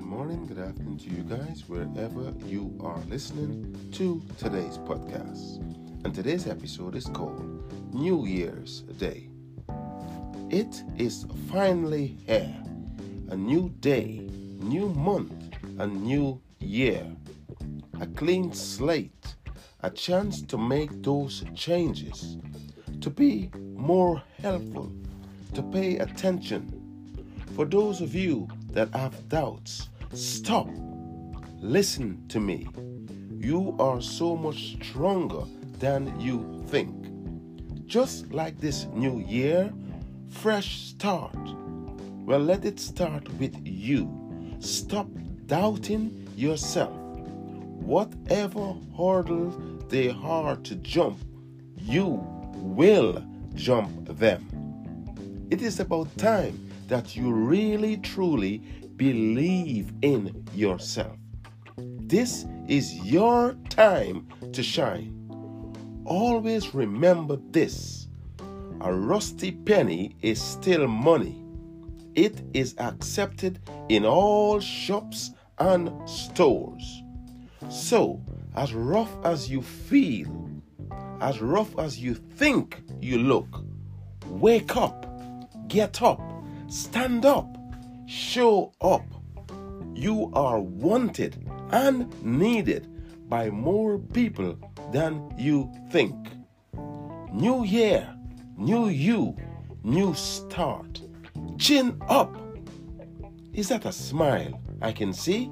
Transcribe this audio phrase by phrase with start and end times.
[0.00, 5.58] morning, good afternoon to you guys, wherever you are listening to today's podcast.
[6.02, 9.28] And today's episode is called New Year's Day.
[10.48, 12.56] It is finally here.
[13.28, 15.34] A new day, new month,
[15.78, 17.06] a new year.
[18.00, 19.34] A clean slate,
[19.82, 22.38] a chance to make those changes,
[23.02, 24.90] to be more helpful,
[25.52, 26.78] to pay attention.
[27.54, 30.68] For those of you that have doubts, stop.
[31.60, 32.68] Listen to me.
[33.38, 35.44] You are so much stronger
[35.78, 37.86] than you think.
[37.86, 39.72] Just like this new year,
[40.30, 41.36] fresh start.
[42.24, 44.08] Well, let it start with you.
[44.60, 45.08] Stop
[45.46, 46.96] doubting yourself.
[46.96, 49.54] Whatever hurdles
[49.88, 51.18] they are to jump,
[51.76, 53.22] you will
[53.54, 54.48] jump them.
[55.50, 58.58] It is about time that you really truly
[58.96, 61.16] believe in yourself.
[61.76, 65.18] This is your time to shine.
[66.04, 68.08] Always remember this
[68.82, 71.44] a rusty penny is still money.
[72.16, 77.02] It is accepted in all shops and stores.
[77.68, 78.20] So,
[78.56, 80.50] as rough as you feel,
[81.20, 83.64] as rough as you think you look,
[84.26, 85.06] wake up,
[85.68, 86.20] get up,
[86.72, 87.58] stand up,
[88.06, 89.04] show up.
[89.94, 92.88] You are wanted and needed
[93.28, 94.56] by more people
[94.90, 96.14] than you think.
[97.30, 98.08] New year,
[98.56, 99.36] new you,
[99.84, 101.02] new start.
[101.58, 102.34] Chin up.
[103.52, 105.50] Is that a smile I can see?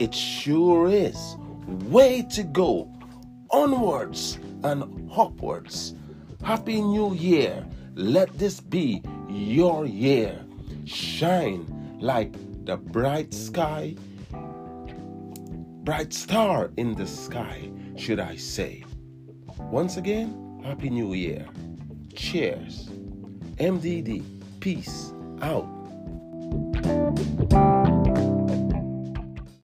[0.00, 1.36] It sure is.
[1.84, 2.92] Way to go.
[3.50, 5.94] Onwards and upwards.
[6.42, 7.64] Happy New Year.
[7.94, 10.44] Let this be your year.
[10.88, 11.66] Shine
[12.00, 12.32] like
[12.64, 13.94] the bright sky,
[15.84, 18.84] bright star in the sky, should I say.
[19.58, 21.46] Once again, Happy New Year.
[22.14, 22.88] Cheers.
[23.58, 24.24] MDD.
[24.60, 25.12] Peace
[25.42, 25.77] out.